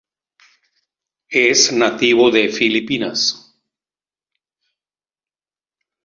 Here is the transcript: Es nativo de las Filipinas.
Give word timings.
Es 1.29 1.71
nativo 1.71 2.31
de 2.31 2.45
las 2.47 2.57
Filipinas. 2.57 3.53